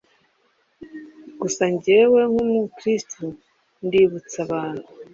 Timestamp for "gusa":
1.41-1.63